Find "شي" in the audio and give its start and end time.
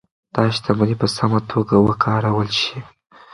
2.59-2.77